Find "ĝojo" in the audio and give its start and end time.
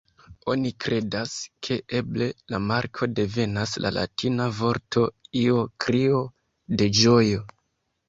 7.05-7.49